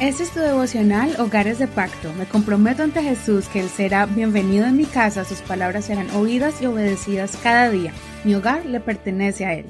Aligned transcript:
Este 0.00 0.22
es 0.22 0.30
tu 0.30 0.40
devocional 0.40 1.14
Hogares 1.20 1.58
de 1.58 1.68
Pacto. 1.68 2.10
Me 2.14 2.24
comprometo 2.24 2.82
ante 2.82 3.02
Jesús 3.02 3.48
que 3.48 3.60
Él 3.60 3.68
será 3.68 4.06
bienvenido 4.06 4.64
en 4.64 4.78
mi 4.78 4.86
casa, 4.86 5.26
sus 5.26 5.42
palabras 5.42 5.84
serán 5.84 6.08
oídas 6.12 6.62
y 6.62 6.64
obedecidas 6.64 7.36
cada 7.42 7.68
día. 7.68 7.92
Mi 8.24 8.34
hogar 8.34 8.64
le 8.64 8.80
pertenece 8.80 9.44
a 9.44 9.52
Él. 9.52 9.66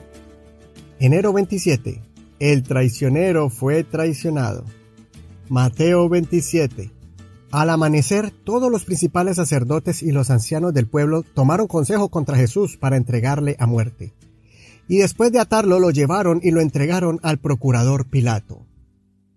Enero 1.01 1.33
27. 1.33 2.01
El 2.39 2.63
traicionero 2.63 3.51
fue 3.51 3.83
traicionado. 3.83 4.65
Mateo 5.49 6.09
27. 6.09 6.93
Al 7.51 7.69
amanecer, 7.69 8.31
todos 8.31 8.71
los 8.71 8.85
principales 8.85 9.35
sacerdotes 9.35 10.01
y 10.01 10.13
los 10.13 10.31
ancianos 10.31 10.73
del 10.73 10.87
pueblo 10.87 11.25
tomaron 11.25 11.67
consejo 11.67 12.09
contra 12.09 12.37
Jesús 12.37 12.77
para 12.77 12.97
entregarle 12.97 13.57
a 13.59 13.67
muerte. 13.67 14.13
Y 14.87 14.99
después 14.99 15.33
de 15.33 15.41
atarlo 15.41 15.81
lo 15.81 15.91
llevaron 15.91 16.39
y 16.41 16.53
lo 16.53 16.61
entregaron 16.61 17.19
al 17.25 17.39
procurador 17.39 18.07
Pilato. 18.09 18.65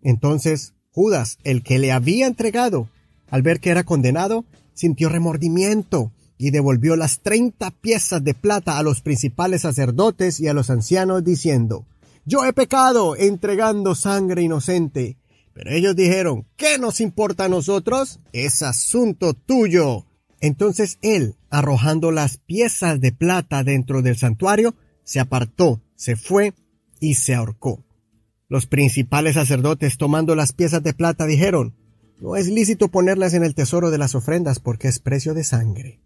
Entonces 0.03 0.72
Judas, 0.93 1.39
el 1.43 1.63
que 1.63 1.79
le 1.79 1.91
había 1.91 2.27
entregado, 2.27 2.87
al 3.29 3.41
ver 3.41 3.59
que 3.59 3.71
era 3.71 3.83
condenado, 3.83 4.45
sintió 4.73 5.09
remordimiento 5.09 6.11
y 6.37 6.51
devolvió 6.51 6.95
las 6.95 7.19
treinta 7.19 7.71
piezas 7.71 8.23
de 8.23 8.33
plata 8.33 8.77
a 8.77 8.83
los 8.83 9.01
principales 9.01 9.61
sacerdotes 9.61 10.39
y 10.39 10.47
a 10.47 10.53
los 10.53 10.69
ancianos 10.69 11.23
diciendo, 11.23 11.85
Yo 12.25 12.45
he 12.45 12.53
pecado 12.53 13.15
entregando 13.15 13.95
sangre 13.95 14.43
inocente. 14.43 15.17
Pero 15.53 15.71
ellos 15.71 15.95
dijeron, 15.95 16.47
¿qué 16.57 16.79
nos 16.79 16.99
importa 16.99 17.45
a 17.45 17.49
nosotros? 17.49 18.19
Es 18.31 18.63
asunto 18.63 19.33
tuyo. 19.33 20.05
Entonces 20.41 20.97
él, 21.01 21.35
arrojando 21.49 22.11
las 22.11 22.37
piezas 22.37 22.99
de 22.99 23.11
plata 23.11 23.63
dentro 23.63 24.01
del 24.01 24.17
santuario, 24.17 24.73
se 25.03 25.19
apartó, 25.19 25.79
se 25.95 26.15
fue 26.15 26.53
y 26.99 27.15
se 27.15 27.35
ahorcó. 27.35 27.83
Los 28.53 28.67
principales 28.67 29.33
sacerdotes, 29.33 29.97
tomando 29.97 30.35
las 30.35 30.53
piezas 30.53 30.83
de 30.83 30.93
plata, 30.93 31.25
dijeron, 31.25 31.73
No 32.19 32.35
es 32.35 32.47
lícito 32.47 32.87
ponerlas 32.87 33.33
en 33.33 33.43
el 33.43 33.55
tesoro 33.55 33.89
de 33.89 33.97
las 33.97 34.13
ofrendas 34.13 34.59
porque 34.59 34.87
es 34.87 34.99
precio 34.99 35.33
de 35.33 35.43
sangre. 35.43 36.01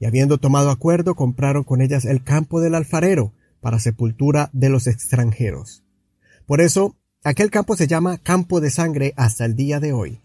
Y 0.00 0.06
habiendo 0.06 0.38
tomado 0.38 0.72
acuerdo, 0.72 1.14
compraron 1.14 1.62
con 1.62 1.80
ellas 1.80 2.04
el 2.04 2.24
campo 2.24 2.60
del 2.60 2.74
alfarero 2.74 3.32
para 3.60 3.78
sepultura 3.78 4.50
de 4.52 4.68
los 4.68 4.88
extranjeros. 4.88 5.84
Por 6.44 6.60
eso, 6.60 6.96
aquel 7.22 7.52
campo 7.52 7.76
se 7.76 7.86
llama 7.86 8.18
campo 8.18 8.60
de 8.60 8.72
sangre 8.72 9.14
hasta 9.16 9.44
el 9.44 9.54
día 9.54 9.78
de 9.78 9.92
hoy. 9.92 10.18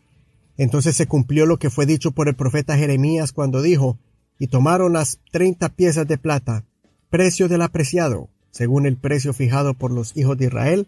Entonces 0.57 0.95
se 0.95 1.05
cumplió 1.05 1.45
lo 1.45 1.59
que 1.59 1.69
fue 1.69 1.85
dicho 1.85 2.09
por 2.09 2.27
el 2.27 2.33
profeta 2.33 2.75
Jeremías 2.75 3.31
cuando 3.31 3.61
dijo, 3.61 3.99
y 4.39 4.47
tomaron 4.47 4.93
las 4.93 5.19
treinta 5.31 5.69
piezas 5.69 6.07
de 6.07 6.17
plata, 6.17 6.63
precio 7.11 7.47
del 7.47 7.61
apreciado, 7.61 8.29
según 8.49 8.87
el 8.87 8.97
precio 8.97 9.31
fijado 9.31 9.75
por 9.75 9.91
los 9.91 10.17
hijos 10.17 10.39
de 10.39 10.45
Israel, 10.45 10.87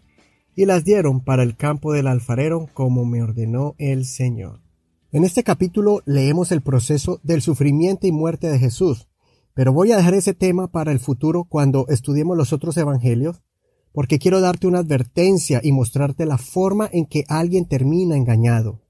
y 0.54 0.66
las 0.66 0.84
dieron 0.84 1.20
para 1.20 1.42
el 1.42 1.56
campo 1.56 1.92
del 1.92 2.06
alfarero 2.06 2.68
como 2.74 3.04
me 3.04 3.22
ordenó 3.22 3.74
el 3.78 4.04
Señor. 4.04 4.60
En 5.12 5.24
este 5.24 5.42
capítulo 5.42 6.02
leemos 6.06 6.52
el 6.52 6.60
proceso 6.60 7.20
del 7.22 7.42
sufrimiento 7.42 8.06
y 8.06 8.12
muerte 8.12 8.48
de 8.48 8.58
Jesús, 8.58 9.08
pero 9.54 9.72
voy 9.72 9.92
a 9.92 9.96
dejar 9.96 10.14
ese 10.14 10.34
tema 10.34 10.70
para 10.70 10.92
el 10.92 11.00
futuro 11.00 11.44
cuando 11.44 11.86
estudiemos 11.88 12.36
los 12.36 12.52
otros 12.52 12.76
evangelios, 12.76 13.42
porque 13.92 14.18
quiero 14.18 14.40
darte 14.40 14.66
una 14.66 14.78
advertencia 14.78 15.60
y 15.62 15.72
mostrarte 15.72 16.26
la 16.26 16.38
forma 16.38 16.88
en 16.92 17.06
que 17.06 17.24
alguien 17.28 17.66
termina 17.66 18.16
engañado. 18.16 18.82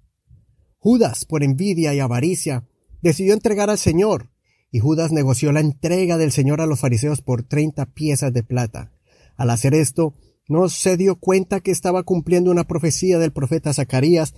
Judas, 0.79 1.25
por 1.25 1.43
envidia 1.43 1.95
y 1.95 2.01
avaricia, 2.01 2.69
decidió 3.01 3.33
entregar 3.33 3.71
al 3.71 3.79
Señor, 3.79 4.31
y 4.71 4.79
Judas 4.79 5.11
negoció 5.11 5.53
la 5.53 5.61
entrega 5.61 6.17
del 6.19 6.33
Señor 6.33 6.61
a 6.61 6.67
los 6.67 6.81
fariseos 6.81 7.23
por 7.23 7.43
treinta 7.43 7.87
piezas 7.87 8.33
de 8.33 8.43
plata. 8.43 8.93
Al 9.37 9.51
hacer 9.51 9.75
esto, 9.75 10.15
no 10.51 10.69
se 10.69 10.97
dio 10.97 11.15
cuenta 11.15 11.61
que 11.61 11.71
estaba 11.71 12.03
cumpliendo 12.03 12.51
una 12.51 12.65
profecía 12.65 13.21
del 13.21 13.33
profeta 13.33 13.73
Zacarías 13.73 14.35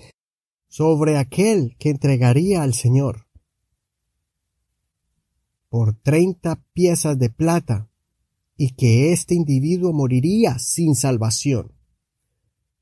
sobre 0.69 1.17
aquel 1.17 1.75
que 1.79 1.89
entregaría 1.89 2.63
al 2.63 2.75
Señor 2.75 3.27
por 5.71 5.95
treinta 5.95 6.63
piezas 6.75 7.19
de 7.19 7.31
plata 7.31 7.89
y 8.59 8.75
que 8.75 9.11
este 9.13 9.35
individuo 9.35 9.95
moriría 9.95 10.59
sin 10.59 10.95
salvación. 10.97 11.73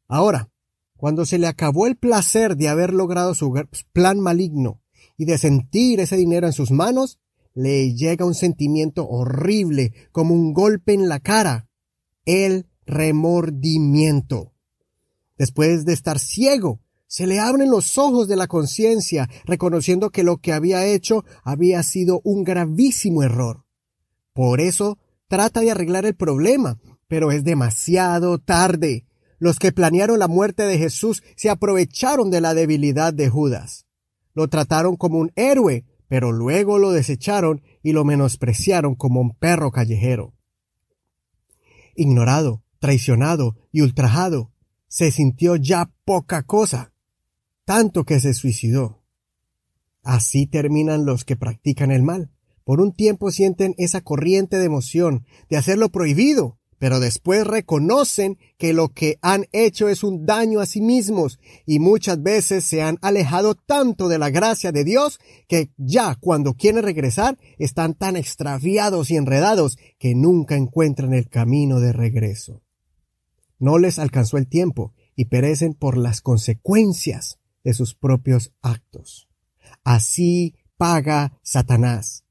Ahora, 0.08 0.50
cuando 0.96 1.24
se 1.24 1.38
le 1.38 1.46
acabó 1.46 1.86
el 1.86 1.96
placer 1.96 2.56
de 2.56 2.68
haber 2.68 2.92
logrado 2.92 3.36
su 3.36 3.54
plan 3.92 4.18
maligno 4.18 4.82
y 5.16 5.24
de 5.24 5.38
sentir 5.38 6.00
ese 6.00 6.16
dinero 6.16 6.48
en 6.48 6.52
sus 6.52 6.72
manos, 6.72 7.20
le 7.54 7.94
llega 7.94 8.26
un 8.26 8.34
sentimiento 8.34 9.08
horrible 9.08 9.92
como 10.10 10.34
un 10.34 10.52
golpe 10.52 10.94
en 10.94 11.08
la 11.08 11.20
cara. 11.20 11.68
Él 12.24 12.69
remordimiento. 12.90 14.52
Después 15.38 15.84
de 15.84 15.94
estar 15.94 16.18
ciego, 16.18 16.80
se 17.06 17.26
le 17.26 17.40
abren 17.40 17.70
los 17.70 17.98
ojos 17.98 18.28
de 18.28 18.36
la 18.36 18.46
conciencia, 18.46 19.28
reconociendo 19.44 20.10
que 20.10 20.22
lo 20.22 20.36
que 20.36 20.52
había 20.52 20.86
hecho 20.86 21.24
había 21.42 21.82
sido 21.82 22.20
un 22.24 22.44
gravísimo 22.44 23.22
error. 23.22 23.64
Por 24.32 24.60
eso 24.60 24.98
trata 25.26 25.60
de 25.60 25.70
arreglar 25.70 26.06
el 26.06 26.14
problema, 26.14 26.78
pero 27.08 27.32
es 27.32 27.42
demasiado 27.42 28.38
tarde. 28.38 29.06
Los 29.38 29.58
que 29.58 29.72
planearon 29.72 30.18
la 30.18 30.28
muerte 30.28 30.64
de 30.64 30.78
Jesús 30.78 31.22
se 31.34 31.50
aprovecharon 31.50 32.30
de 32.30 32.40
la 32.40 32.54
debilidad 32.54 33.12
de 33.12 33.28
Judas. 33.28 33.86
Lo 34.34 34.46
trataron 34.48 34.96
como 34.96 35.18
un 35.18 35.32
héroe, 35.34 35.84
pero 36.06 36.30
luego 36.30 36.78
lo 36.78 36.92
desecharon 36.92 37.62
y 37.82 37.92
lo 37.92 38.04
menospreciaron 38.04 38.94
como 38.94 39.20
un 39.20 39.34
perro 39.34 39.72
callejero. 39.72 40.34
Ignorado, 41.96 42.62
traicionado 42.80 43.56
y 43.70 43.82
ultrajado, 43.82 44.50
se 44.88 45.12
sintió 45.12 45.54
ya 45.54 45.92
poca 46.04 46.42
cosa, 46.42 46.92
tanto 47.64 48.04
que 48.04 48.18
se 48.18 48.34
suicidó. 48.34 49.04
Así 50.02 50.46
terminan 50.46 51.04
los 51.04 51.24
que 51.24 51.36
practican 51.36 51.92
el 51.92 52.02
mal. 52.02 52.32
Por 52.64 52.80
un 52.80 52.92
tiempo 52.92 53.30
sienten 53.30 53.74
esa 53.78 54.00
corriente 54.00 54.58
de 54.58 54.64
emoción 54.64 55.24
de 55.48 55.56
hacer 55.56 55.78
lo 55.78 55.90
prohibido, 55.90 56.58
pero 56.80 56.98
después 56.98 57.46
reconocen 57.46 58.38
que 58.56 58.72
lo 58.72 58.88
que 58.88 59.18
han 59.20 59.44
hecho 59.52 59.90
es 59.90 60.02
un 60.02 60.24
daño 60.24 60.60
a 60.60 60.66
sí 60.66 60.80
mismos 60.80 61.38
y 61.66 61.78
muchas 61.78 62.22
veces 62.22 62.64
se 62.64 62.80
han 62.80 62.98
alejado 63.02 63.54
tanto 63.54 64.08
de 64.08 64.18
la 64.18 64.30
gracia 64.30 64.72
de 64.72 64.82
Dios 64.82 65.20
que 65.46 65.70
ya 65.76 66.16
cuando 66.18 66.54
quieren 66.54 66.82
regresar 66.82 67.38
están 67.58 67.94
tan 67.94 68.16
extraviados 68.16 69.10
y 69.10 69.16
enredados 69.16 69.76
que 69.98 70.14
nunca 70.14 70.56
encuentran 70.56 71.12
el 71.12 71.28
camino 71.28 71.80
de 71.80 71.92
regreso. 71.92 72.62
No 73.60 73.78
les 73.78 74.00
alcanzó 74.00 74.38
el 74.38 74.48
tiempo 74.48 74.92
y 75.14 75.26
perecen 75.26 75.74
por 75.74 75.96
las 75.96 76.22
consecuencias 76.22 77.38
de 77.62 77.74
sus 77.74 77.94
propios 77.94 78.52
actos. 78.62 79.28
Así 79.84 80.56
paga 80.76 81.38
Satanás. 81.42 82.24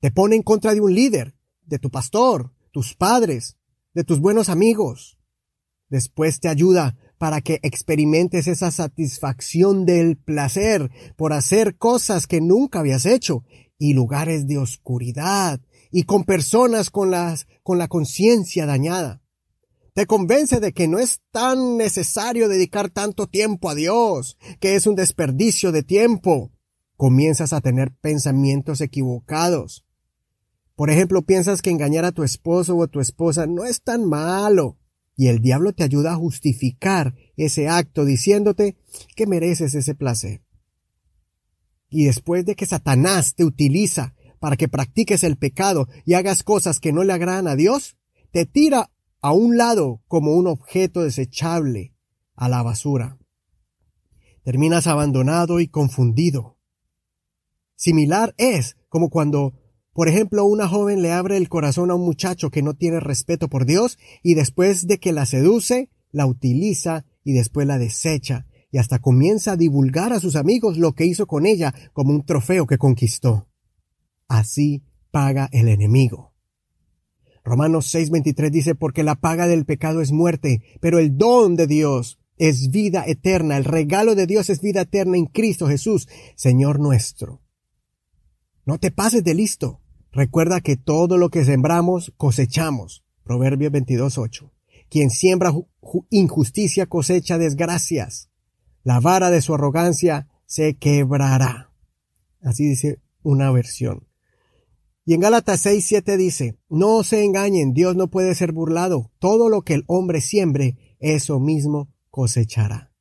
Te 0.00 0.10
pone 0.10 0.36
en 0.36 0.42
contra 0.42 0.74
de 0.74 0.80
un 0.80 0.94
líder, 0.94 1.34
de 1.62 1.78
tu 1.78 1.90
pastor, 1.90 2.52
tus 2.70 2.94
padres, 2.94 3.56
de 3.94 4.04
tus 4.04 4.20
buenos 4.20 4.48
amigos. 4.48 5.18
Después 5.88 6.40
te 6.40 6.48
ayuda 6.48 6.96
para 7.18 7.40
que 7.40 7.58
experimentes 7.62 8.46
esa 8.46 8.70
satisfacción 8.70 9.84
del 9.84 10.16
placer 10.16 10.90
por 11.16 11.32
hacer 11.32 11.76
cosas 11.76 12.26
que 12.26 12.40
nunca 12.40 12.80
habías 12.80 13.06
hecho 13.06 13.44
y 13.78 13.94
lugares 13.94 14.46
de 14.46 14.58
oscuridad 14.58 15.60
y 15.90 16.04
con 16.04 16.24
personas 16.24 16.90
con 16.90 17.10
las 17.10 17.46
con 17.62 17.78
la 17.78 17.88
conciencia 17.88 18.66
dañada. 18.66 19.22
Te 19.92 20.06
convence 20.06 20.60
de 20.60 20.72
que 20.72 20.88
no 20.88 20.98
es 20.98 21.20
tan 21.30 21.76
necesario 21.76 22.48
dedicar 22.48 22.90
tanto 22.90 23.26
tiempo 23.26 23.68
a 23.68 23.74
Dios, 23.74 24.36
que 24.60 24.76
es 24.76 24.86
un 24.86 24.94
desperdicio 24.94 25.72
de 25.72 25.82
tiempo. 25.82 26.52
Comienzas 26.96 27.52
a 27.52 27.60
tener 27.60 27.92
pensamientos 28.00 28.80
equivocados. 28.80 29.84
Por 30.76 30.90
ejemplo, 30.90 31.22
piensas 31.22 31.60
que 31.60 31.70
engañar 31.70 32.04
a 32.04 32.12
tu 32.12 32.22
esposo 32.22 32.76
o 32.76 32.84
a 32.84 32.86
tu 32.88 33.00
esposa 33.00 33.46
no 33.46 33.64
es 33.64 33.82
tan 33.82 34.08
malo. 34.08 34.78
Y 35.16 35.26
el 35.26 35.40
diablo 35.40 35.72
te 35.72 35.82
ayuda 35.82 36.12
a 36.12 36.16
justificar 36.16 37.14
ese 37.36 37.68
acto 37.68 38.04
diciéndote 38.04 38.78
que 39.14 39.26
mereces 39.26 39.74
ese 39.74 39.94
placer. 39.94 40.42
Y 41.90 42.04
después 42.04 42.46
de 42.46 42.54
que 42.54 42.64
Satanás 42.64 43.34
te 43.34 43.44
utiliza 43.44 44.14
para 44.38 44.56
que 44.56 44.68
practiques 44.68 45.24
el 45.24 45.36
pecado 45.36 45.88
y 46.06 46.14
hagas 46.14 46.42
cosas 46.42 46.80
que 46.80 46.92
no 46.92 47.04
le 47.04 47.12
agradan 47.12 47.48
a 47.48 47.56
Dios, 47.56 47.96
te 48.30 48.46
tira 48.46 48.90
a 49.20 49.32
un 49.32 49.56
lado 49.56 50.02
como 50.08 50.34
un 50.34 50.46
objeto 50.46 51.02
desechable 51.02 51.94
a 52.34 52.48
la 52.48 52.62
basura. 52.62 53.18
Terminas 54.42 54.86
abandonado 54.86 55.60
y 55.60 55.68
confundido. 55.68 56.58
Similar 57.76 58.34
es 58.38 58.76
como 58.88 59.10
cuando 59.10 59.54
por 59.92 60.08
ejemplo, 60.08 60.44
una 60.44 60.68
joven 60.68 61.02
le 61.02 61.12
abre 61.12 61.36
el 61.36 61.48
corazón 61.48 61.90
a 61.90 61.94
un 61.94 62.04
muchacho 62.04 62.50
que 62.50 62.62
no 62.62 62.74
tiene 62.74 63.00
respeto 63.00 63.48
por 63.48 63.66
Dios 63.66 63.98
y 64.22 64.34
después 64.34 64.86
de 64.86 64.98
que 64.98 65.12
la 65.12 65.26
seduce, 65.26 65.90
la 66.12 66.26
utiliza 66.26 67.04
y 67.24 67.32
después 67.32 67.66
la 67.66 67.78
desecha 67.78 68.46
y 68.70 68.78
hasta 68.78 69.00
comienza 69.00 69.52
a 69.52 69.56
divulgar 69.56 70.12
a 70.12 70.20
sus 70.20 70.36
amigos 70.36 70.78
lo 70.78 70.94
que 70.94 71.06
hizo 71.06 71.26
con 71.26 71.44
ella 71.44 71.74
como 71.92 72.12
un 72.12 72.24
trofeo 72.24 72.66
que 72.66 72.78
conquistó. 72.78 73.48
Así 74.28 74.84
paga 75.10 75.48
el 75.52 75.68
enemigo. 75.68 76.29
Romanos 77.44 77.94
6:23 77.94 78.50
dice, 78.50 78.74
porque 78.74 79.02
la 79.02 79.14
paga 79.14 79.46
del 79.46 79.64
pecado 79.64 80.00
es 80.00 80.12
muerte, 80.12 80.62
pero 80.80 80.98
el 80.98 81.16
don 81.16 81.56
de 81.56 81.66
Dios 81.66 82.18
es 82.36 82.70
vida 82.70 83.04
eterna. 83.06 83.56
El 83.56 83.64
regalo 83.64 84.14
de 84.14 84.26
Dios 84.26 84.50
es 84.50 84.60
vida 84.60 84.82
eterna 84.82 85.16
en 85.16 85.26
Cristo 85.26 85.66
Jesús, 85.66 86.08
Señor 86.36 86.80
nuestro. 86.80 87.42
No 88.64 88.78
te 88.78 88.90
pases 88.90 89.24
de 89.24 89.34
listo. 89.34 89.80
Recuerda 90.12 90.60
que 90.60 90.76
todo 90.76 91.18
lo 91.18 91.30
que 91.30 91.44
sembramos 91.44 92.12
cosechamos. 92.16 93.04
Proverbios 93.24 93.72
22.8. 93.72 94.50
Quien 94.88 95.10
siembra 95.10 95.52
injusticia 96.10 96.86
cosecha 96.86 97.38
desgracias. 97.38 98.28
La 98.82 99.00
vara 99.00 99.30
de 99.30 99.42
su 99.42 99.54
arrogancia 99.54 100.28
se 100.46 100.74
quebrará. 100.74 101.70
Así 102.42 102.64
dice 102.66 103.00
una 103.22 103.50
versión. 103.50 104.09
Y 105.10 105.14
en 105.14 105.22
Gálatas 105.22 105.66
6.7 105.66 106.16
dice, 106.16 106.56
no 106.68 107.02
se 107.02 107.24
engañen, 107.24 107.74
Dios 107.74 107.96
no 107.96 108.12
puede 108.12 108.32
ser 108.36 108.52
burlado. 108.52 109.10
Todo 109.18 109.48
lo 109.48 109.62
que 109.62 109.74
el 109.74 109.82
hombre 109.88 110.20
siembre, 110.20 110.76
eso 111.00 111.40
mismo 111.40 111.88
cosechará. 112.10 112.92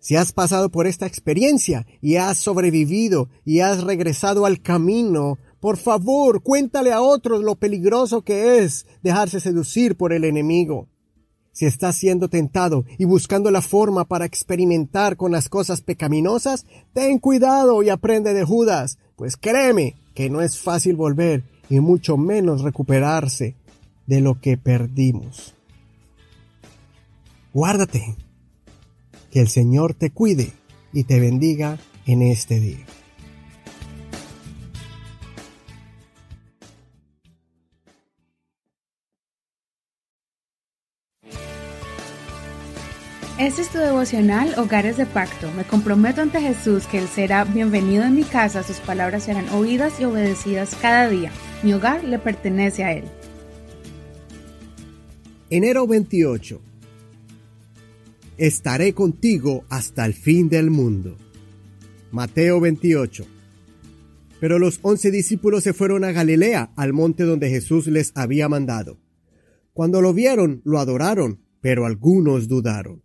Si 0.00 0.16
has 0.16 0.32
pasado 0.32 0.72
por 0.72 0.88
esta 0.88 1.06
experiencia 1.06 1.86
y 2.00 2.16
has 2.16 2.38
sobrevivido 2.38 3.28
y 3.44 3.60
has 3.60 3.84
regresado 3.84 4.44
al 4.44 4.60
camino, 4.60 5.38
por 5.60 5.76
favor, 5.76 6.42
cuéntale 6.42 6.92
a 6.92 7.00
otros 7.00 7.44
lo 7.44 7.54
peligroso 7.54 8.22
que 8.22 8.58
es 8.58 8.84
dejarse 9.04 9.38
seducir 9.38 9.96
por 9.96 10.12
el 10.12 10.24
enemigo. 10.24 10.88
Si 11.52 11.64
estás 11.64 11.94
siendo 11.94 12.28
tentado 12.28 12.84
y 12.98 13.04
buscando 13.04 13.52
la 13.52 13.62
forma 13.62 14.06
para 14.06 14.24
experimentar 14.24 15.16
con 15.16 15.30
las 15.30 15.48
cosas 15.48 15.80
pecaminosas, 15.80 16.66
ten 16.92 17.20
cuidado 17.20 17.84
y 17.84 17.90
aprende 17.90 18.34
de 18.34 18.42
Judas, 18.42 18.98
pues 19.16 19.36
créeme 19.36 19.96
que 20.14 20.30
no 20.30 20.40
es 20.40 20.58
fácil 20.60 20.96
volver 20.96 21.44
y 21.68 21.80
mucho 21.80 22.16
menos 22.16 22.62
recuperarse 22.62 23.54
de 24.06 24.20
lo 24.20 24.40
que 24.40 24.56
perdimos. 24.56 25.54
Guárdate. 27.52 28.16
Que 29.30 29.40
el 29.40 29.48
Señor 29.48 29.94
te 29.94 30.10
cuide 30.10 30.52
y 30.92 31.04
te 31.04 31.18
bendiga 31.18 31.78
en 32.06 32.22
este 32.22 32.60
día. 32.60 32.86
Este 43.44 43.60
es 43.60 43.68
tu 43.68 43.76
devocional 43.76 44.54
Hogares 44.56 44.96
de 44.96 45.04
Pacto. 45.04 45.52
Me 45.52 45.64
comprometo 45.64 46.22
ante 46.22 46.40
Jesús 46.40 46.86
que 46.86 46.96
Él 46.96 47.06
será 47.06 47.44
bienvenido 47.44 48.02
en 48.02 48.14
mi 48.14 48.22
casa, 48.22 48.62
sus 48.62 48.78
palabras 48.78 49.24
serán 49.24 49.50
oídas 49.50 50.00
y 50.00 50.04
obedecidas 50.04 50.74
cada 50.80 51.10
día. 51.10 51.30
Mi 51.62 51.74
hogar 51.74 52.04
le 52.04 52.18
pertenece 52.18 52.84
a 52.84 52.94
Él. 52.94 53.04
Enero 55.50 55.86
28 55.86 56.58
estaré 58.38 58.94
contigo 58.94 59.64
hasta 59.68 60.06
el 60.06 60.14
fin 60.14 60.48
del 60.48 60.70
mundo. 60.70 61.18
Mateo 62.12 62.60
28. 62.60 63.26
Pero 64.40 64.58
los 64.58 64.78
once 64.80 65.10
discípulos 65.10 65.62
se 65.64 65.74
fueron 65.74 66.04
a 66.04 66.12
Galilea, 66.12 66.72
al 66.76 66.94
monte 66.94 67.24
donde 67.24 67.50
Jesús 67.50 67.88
les 67.88 68.10
había 68.14 68.48
mandado. 68.48 68.96
Cuando 69.74 70.00
lo 70.00 70.14
vieron, 70.14 70.62
lo 70.64 70.78
adoraron, 70.78 71.42
pero 71.60 71.84
algunos 71.84 72.48
dudaron. 72.48 73.03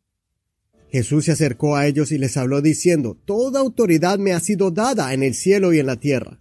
Jesús 0.92 1.26
se 1.26 1.32
acercó 1.32 1.76
a 1.76 1.88
ellos 1.88 2.12
y 2.12 2.18
les 2.18 2.36
habló 2.38 2.62
diciendo, 2.62 3.18
Toda 3.26 3.60
autoridad 3.60 4.18
me 4.18 4.34
ha 4.34 4.40
sido 4.40 4.72
dada 4.72 5.14
en 5.14 5.24
el 5.24 5.36
cielo 5.36 5.74
y 5.74 5.80
en 5.80 5.86
la 5.86 5.98
tierra. 5.98 6.40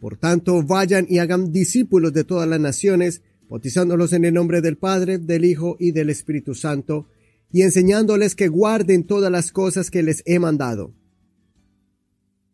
Por 0.00 0.16
tanto, 0.16 0.62
vayan 0.62 1.06
y 1.08 1.18
hagan 1.18 1.52
discípulos 1.52 2.12
de 2.14 2.24
todas 2.24 2.48
las 2.48 2.60
naciones, 2.60 3.22
bautizándolos 3.48 4.14
en 4.14 4.24
el 4.24 4.32
nombre 4.32 4.62
del 4.62 4.78
Padre, 4.78 5.18
del 5.18 5.44
Hijo 5.44 5.76
y 5.78 5.92
del 5.92 6.08
Espíritu 6.08 6.54
Santo, 6.54 7.06
y 7.52 7.62
enseñándoles 7.62 8.34
que 8.34 8.48
guarden 8.48 9.04
todas 9.04 9.30
las 9.30 9.52
cosas 9.52 9.90
que 9.90 10.02
les 10.02 10.22
he 10.24 10.38
mandado. 10.38 10.94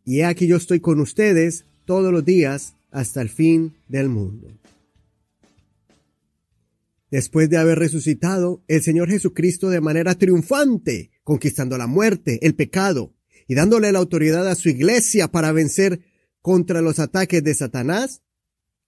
Y 0.05 0.21
he 0.21 0.25
aquí 0.25 0.47
yo 0.49 0.57
estoy 0.57 0.81
con 0.81 1.01
ustedes 1.01 1.65
todos 1.85 2.13
los 2.13 2.25
días 2.25 2.75
hasta 2.91 3.23
el 3.23 3.29
fin 3.29 3.75
del 3.89 4.09
mundo. 4.09 4.49
Después 7.11 7.49
de 7.49 7.59
haber 7.59 7.79
resucitado, 7.79 8.63
el 8.67 8.83
Señor 8.83 9.09
Jesucristo 9.09 9.71
de 9.71 9.81
manera 9.81 10.17
triunfante, 10.17 11.11
conquistando 11.27 11.77
la 11.77 11.89
muerte, 11.89 12.39
el 12.47 12.55
pecado, 12.55 13.13
y 13.49 13.57
dándole 13.57 13.91
la 13.91 13.99
autoridad 13.99 14.47
a 14.47 14.55
su 14.55 14.69
iglesia 14.69 15.27
para 15.27 15.51
vencer 15.51 16.03
contra 16.41 16.81
los 16.81 17.01
ataques 17.01 17.43
de 17.43 17.53
Satanás, 17.53 18.23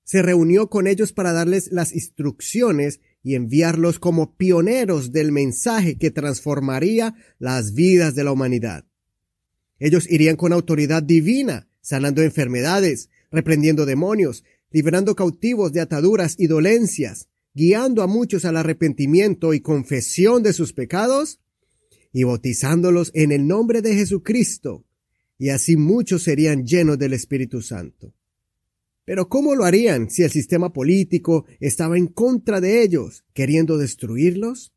se 0.05 0.23
reunió 0.23 0.71
con 0.71 0.87
ellos 0.87 1.13
para 1.13 1.33
darles 1.33 1.73
las 1.73 1.93
instrucciones 1.93 3.01
y 3.25 3.35
enviarlos 3.35 3.99
como 3.99 4.37
pioneros 4.37 5.11
del 5.11 5.33
mensaje 5.33 5.99
que 5.99 6.13
transformaría 6.13 7.17
las 7.41 7.75
vidas 7.75 8.15
de 8.15 8.23
la 8.23 8.31
humanidad. 8.31 8.87
Ellos 9.81 10.09
irían 10.09 10.37
con 10.37 10.53
autoridad 10.53 11.03
divina, 11.03 11.69
sanando 11.81 12.23
enfermedades, 12.23 13.11
reprendiendo 13.33 13.85
demonios, 13.85 14.45
liberando 14.71 15.17
cautivos 15.17 15.73
de 15.73 15.81
ataduras 15.81 16.37
y 16.39 16.47
dolencias, 16.47 17.29
guiando 17.53 18.05
a 18.05 18.07
muchos 18.07 18.45
al 18.45 18.57
arrepentimiento 18.57 19.55
y 19.55 19.61
confesión 19.61 20.45
de 20.45 20.53
sus 20.53 20.73
pecados, 20.73 21.41
y 22.13 22.25
bautizándolos 22.25 23.11
en 23.15 23.33
el 23.33 23.47
nombre 23.47 23.83
de 23.83 23.95
Jesucristo, 23.95 24.85
y 25.39 25.51
así 25.51 25.77
muchos 25.77 26.23
serían 26.23 26.67
llenos 26.67 26.99
del 26.99 27.13
Espíritu 27.13 27.63
Santo. 27.63 28.15
Pero 29.05 29.29
¿cómo 29.29 29.55
lo 29.55 29.65
harían 29.65 30.11
si 30.11 30.23
el 30.23 30.31
sistema 30.31 30.73
político 30.73 31.47
estaba 31.61 31.97
en 31.97 32.09
contra 32.09 32.61
de 32.61 32.83
ellos, 32.83 33.25
queriendo 33.33 33.79
destruirlos? 33.79 34.75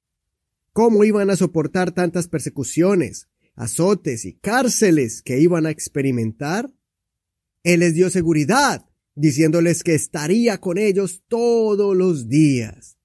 ¿Cómo 0.71 1.03
iban 1.03 1.29
a 1.29 1.35
soportar 1.35 1.91
tantas 1.91 2.29
persecuciones, 2.29 3.27
azotes 3.55 4.23
y 4.23 4.33
cárceles 4.33 5.21
que 5.21 5.39
iban 5.39 5.65
a 5.65 5.71
experimentar? 5.71 6.71
Él 7.63 7.81
les 7.81 7.93
dio 7.93 8.09
seguridad, 8.09 8.85
diciéndoles 9.15 9.83
que 9.83 9.95
estaría 9.95 10.59
con 10.59 10.77
ellos 10.77 11.23
todos 11.27 11.95
los 11.95 12.29
días. 12.29 12.97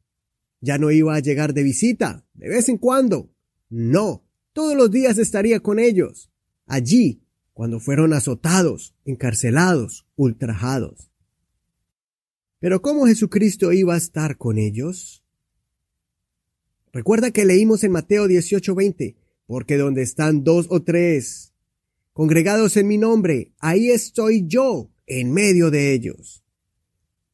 Ya 0.61 0.78
no 0.78 0.90
iba 0.90 1.14
a 1.14 1.20
llegar 1.20 1.55
de 1.55 1.62
visita, 1.64 2.25
de 2.34 2.49
vez 2.49 2.69
en 2.69 2.78
cuando. 2.78 3.32
No, 3.68 4.24
todos 4.52 4.76
los 4.76 4.90
días 4.90 5.18
estaría 5.18 5.60
con 5.60 5.78
ellos, 5.78 6.30
allí, 6.66 7.22
cuando 7.52 7.80
fueron 7.80 8.12
azotados, 8.12 8.94
encarcelados, 9.04 10.06
ultrajados. 10.16 11.10
Pero 12.58 12.82
¿cómo 12.82 13.06
Jesucristo 13.06 13.72
iba 13.72 13.94
a 13.94 13.98
estar 13.98 14.36
con 14.38 14.58
ellos? 14.58 15.22
Recuerda 16.92 17.30
que 17.30 17.44
leímos 17.44 17.84
en 17.84 17.92
Mateo 17.92 18.26
18:20, 18.26 19.16
porque 19.46 19.76
donde 19.76 20.02
están 20.02 20.44
dos 20.44 20.66
o 20.70 20.82
tres 20.82 21.52
congregados 22.12 22.76
en 22.76 22.88
mi 22.88 22.99
nombre, 22.99 23.52
ahí 23.58 23.90
estoy 23.90 24.46
yo 24.46 24.90
en 25.06 25.32
medio 25.32 25.70
de 25.70 25.92
ellos. 25.92 26.42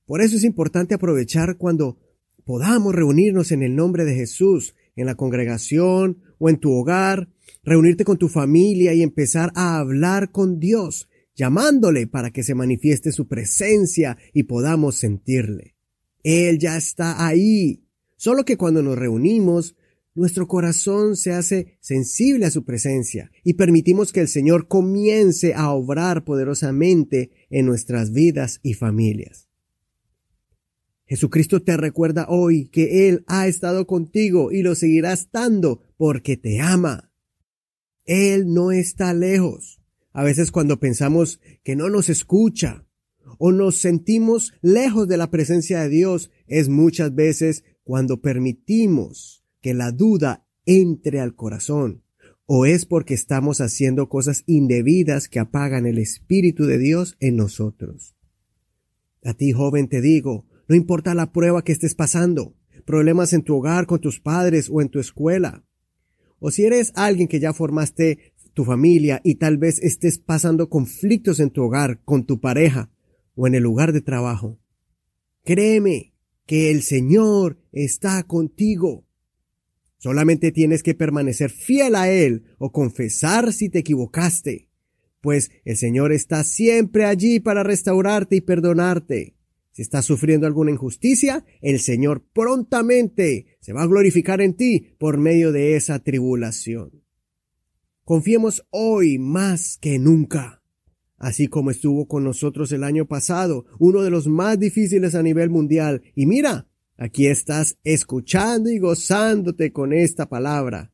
Por 0.07 0.21
eso 0.21 0.37
es 0.37 0.45
importante 0.45 0.95
aprovechar 0.95 1.57
cuando 1.57 1.99
podamos 2.45 2.95
reunirnos 2.95 3.53
en 3.53 3.63
el 3.63 3.77
nombre 3.77 4.05
de 4.05 4.15
Jesús, 4.15 4.75
en 4.97 5.07
la 5.07 5.15
congregación 5.15 6.23
o 6.39 6.49
en 6.49 6.59
tu 6.59 6.73
hogar, 6.73 7.29
reunirte 7.63 8.05
con 8.05 8.19
tu 8.19 8.29
familia 8.29 8.95
y 8.95 9.03
empezar 9.03 9.53
a 9.55 9.79
hablar 9.79 10.33
con 10.33 10.59
Dios, 10.59 11.09
llamándole 11.35 12.07
para 12.07 12.31
que 12.31 12.43
se 12.43 12.55
manifieste 12.55 13.13
su 13.13 13.29
presencia 13.29 14.19
y 14.33 14.45
podamos 14.45 14.97
sentirle. 14.97 15.77
Él 16.23 16.59
ya 16.59 16.77
está 16.77 17.27
ahí. 17.27 17.85
Solo 18.17 18.45
que 18.45 18.57
cuando 18.57 18.83
nos 18.83 18.99
reunimos, 18.99 19.77
nuestro 20.15 20.47
corazón 20.47 21.17
se 21.17 21.33
hace 21.33 21.79
sensible 21.81 22.47
a 22.47 22.51
su 22.51 22.65
presencia 22.65 23.31
y 23.43 23.55
permitimos 23.55 24.13
que 24.13 24.21
el 24.21 24.29
Señor 24.29 24.69
comience 24.69 25.55
a 25.55 25.71
obrar 25.71 26.25
poderosamente 26.25 27.31
en 27.51 27.67
nuestras 27.67 28.13
vidas 28.13 28.61
y 28.63 28.75
familias. 28.75 29.49
Jesucristo 31.13 31.61
te 31.61 31.77
recuerda 31.77 32.25
hoy 32.31 32.69
que 32.69 33.07
Él 33.07 33.23
ha 33.27 33.47
estado 33.47 33.87
contigo 33.87 34.51
y 34.51 34.63
lo 34.63 34.75
seguirá 34.75 35.13
estando 35.13 35.83
porque 35.99 36.39
te 36.39 36.59
ama. 36.59 37.13
Él 38.07 38.55
no 38.55 38.73
está 38.73 39.13
lejos. 39.13 39.83
A 40.15 40.25
veces 40.25 40.51
cuando 40.51 40.81
pensamos 40.81 41.39
que 41.65 41.77
no 41.77 41.91
nos 41.91 42.09
escucha 42.09 42.87
o 43.37 43.53
nos 43.53 43.77
sentimos 43.77 44.55
lejos 44.63 45.07
de 45.07 45.19
la 45.19 45.31
presencia 45.31 45.83
de 45.83 45.91
Dios, 45.91 46.31
es 46.47 46.71
muchas 46.71 47.15
veces 47.15 47.63
cuando 47.85 48.23
permitimos 48.23 49.45
que 49.61 49.75
la 49.75 49.93
duda 49.93 50.47
entre 50.65 51.21
al 51.21 51.35
corazón 51.35 52.05
o 52.47 52.65
es 52.65 52.87
porque 52.87 53.13
estamos 53.13 53.61
haciendo 53.61 54.09
cosas 54.09 54.45
indebidas 54.47 55.29
que 55.29 55.41
apagan 55.41 55.85
el 55.85 55.99
Espíritu 55.99 56.65
de 56.65 56.79
Dios 56.79 57.19
en 57.21 57.37
nosotros. 57.37 58.17
A 59.23 59.35
ti, 59.35 59.53
joven, 59.53 59.89
te 59.89 60.01
digo, 60.01 60.47
no 60.73 60.77
importa 60.77 61.15
la 61.15 61.33
prueba 61.33 61.63
que 61.63 61.73
estés 61.73 61.95
pasando, 61.95 62.57
problemas 62.87 63.35
en 63.35 63.43
tu 63.43 63.57
hogar, 63.57 63.85
con 63.85 64.01
tus 64.01 64.21
padres 64.21 64.71
o 64.73 64.81
en 64.81 64.89
tu 64.89 65.01
escuela, 65.01 65.67
o 66.39 66.51
si 66.51 66.65
eres 66.65 66.93
alguien 66.95 67.29
que 67.29 67.41
ya 67.41 67.53
formaste 67.53 68.33
tu 68.55 68.65
familia 68.65 69.21
y 69.23 69.35
tal 69.35 69.59
vez 69.59 69.79
estés 69.83 70.19
pasando 70.19 70.71
conflictos 70.71 71.41
en 71.41 71.51
tu 71.51 71.63
hogar, 71.63 72.01
con 72.05 72.25
tu 72.25 72.41
pareja 72.41 72.91
o 73.35 73.47
en 73.47 73.55
el 73.55 73.63
lugar 73.63 73.93
de 73.93 74.01
trabajo. 74.01 74.61
Créeme 75.45 76.15
que 76.47 76.71
el 76.71 76.81
Señor 76.81 77.59
está 77.71 78.23
contigo. 78.23 79.05
Solamente 79.99 80.53
tienes 80.53 80.83
que 80.83 80.95
permanecer 80.95 81.51
fiel 81.51 81.95
a 81.97 82.11
Él 82.11 82.45
o 82.57 82.73
confesar 82.73 83.53
si 83.53 83.69
te 83.69 83.81
equivocaste, 83.81 84.71
pues 85.21 85.51
el 85.67 85.77
Señor 85.77 86.13
está 86.13 86.43
siempre 86.45 87.05
allí 87.05 87.41
para 87.41 87.63
restaurarte 87.63 88.37
y 88.37 88.41
perdonarte. 88.41 89.37
Si 89.73 89.83
estás 89.83 90.05
sufriendo 90.05 90.47
alguna 90.47 90.71
injusticia, 90.71 91.45
el 91.61 91.81
Señor 91.81 92.25
prontamente 92.33 93.57
se 93.61 93.73
va 93.73 93.83
a 93.83 93.87
glorificar 93.87 94.41
en 94.41 94.55
ti 94.55 94.95
por 94.99 95.19
medio 95.19 95.51
de 95.51 95.77
esa 95.77 95.99
tribulación. 95.99 97.03
Confiemos 98.05 98.67
hoy 98.71 99.19
más 99.19 99.79
que 99.79 99.99
nunca. 99.99 100.63
Así 101.17 101.49
como 101.49 101.71
estuvo 101.71 102.07
con 102.07 102.25
nosotros 102.25 102.73
el 102.73 102.85
año 102.85 103.07
pasado, 103.07 103.67
uno 103.79 104.03
de 104.03 104.11
los 104.11 104.27
más 104.27 104.59
difíciles 104.59 105.15
a 105.15 105.23
nivel 105.23 105.51
mundial. 105.51 106.03
Y 106.15 106.27
mira, 106.27 106.69
Aquí 107.03 107.27
estás 107.27 107.79
escuchando 107.83 108.71
y 108.71 108.79
gozándote 108.79 109.73
con 109.73 109.93
esta 109.93 110.29
palabra. 110.29 110.93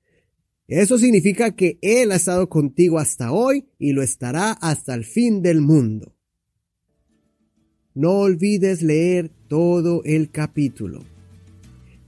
Eso 0.66 0.96
significa 0.96 1.54
que 1.54 1.78
Él 1.82 2.12
ha 2.12 2.16
estado 2.16 2.48
contigo 2.48 2.98
hasta 2.98 3.30
hoy 3.30 3.68
y 3.78 3.92
lo 3.92 4.02
estará 4.02 4.52
hasta 4.52 4.94
el 4.94 5.04
fin 5.04 5.42
del 5.42 5.60
mundo. 5.60 6.14
No 7.98 8.12
olvides 8.12 8.80
leer 8.80 9.28
todo 9.48 10.02
el 10.04 10.30
capítulo. 10.30 11.02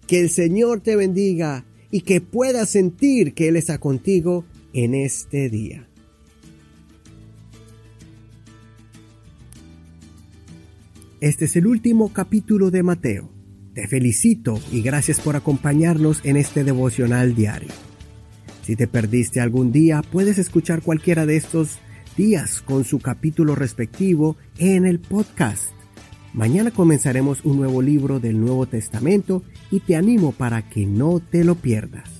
Que 0.07 0.21
el 0.21 0.31
Señor 0.31 0.83
te 0.83 0.95
bendiga 0.95 1.65
y 1.91 2.03
que 2.03 2.21
puedas 2.21 2.71
sentir 2.71 3.35
que 3.35 3.49
Él 3.49 3.57
está 3.57 3.79
contigo 3.79 4.45
en 4.73 4.95
este 4.95 5.51
día. 5.51 5.89
Este 11.21 11.47
es 11.47 11.57
el 11.57 11.67
último 11.67 12.13
capítulo 12.13 12.71
de 12.71 12.85
Mateo. 12.85 13.29
Te 13.75 13.89
felicito 13.89 14.61
y 14.71 14.83
gracias 14.83 15.19
por 15.19 15.35
acompañarnos 15.35 16.21
en 16.25 16.37
este 16.37 16.63
devocional 16.63 17.35
diario. 17.35 17.73
Si 18.63 18.77
te 18.77 18.87
perdiste 18.87 19.41
algún 19.41 19.73
día, 19.73 20.03
puedes 20.03 20.39
escuchar 20.39 20.83
cualquiera 20.83 21.27
de 21.27 21.35
estos 21.35 21.81
días 22.17 22.61
con 22.61 22.85
su 22.85 23.01
capítulo 23.01 23.57
respectivo 23.57 24.37
en 24.57 24.87
el 24.87 25.01
podcast. 25.01 25.80
Mañana 26.33 26.71
comenzaremos 26.71 27.45
un 27.45 27.57
nuevo 27.57 27.83
libro 27.83 28.21
del 28.21 28.41
Nuevo 28.41 28.67
Testamento 28.67 29.43
y 29.71 29.81
te 29.81 29.97
animo 29.97 30.31
para 30.31 30.63
que 30.63 30.87
no 30.87 31.19
te 31.19 31.43
lo 31.43 31.57
pierdas. 31.57 32.20